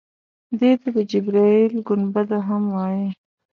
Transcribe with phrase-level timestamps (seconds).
[0.59, 3.07] دې ته د جبرائیل ګنبده هم وایي.